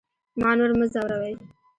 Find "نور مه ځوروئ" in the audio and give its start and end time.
0.57-1.33